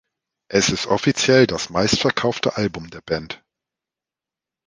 Es 0.49 0.69
ist 0.71 0.87
offiziell 0.87 1.45
das 1.45 1.69
meistverkaufte 1.69 2.57
Album 2.57 2.89
der 2.89 3.01
Band. 3.01 3.43